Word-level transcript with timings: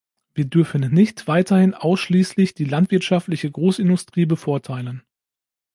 Wir 0.33 0.45
dürfen 0.45 0.81
nicht 0.81 1.27
weiterhin 1.27 1.75
ausschließlich 1.75 2.55
die 2.55 2.65
landwirtschaftliche 2.65 3.51
Großindustrie 3.51 4.25
bevorteilen. 4.25 5.03